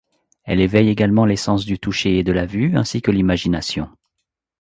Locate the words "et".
2.17-2.23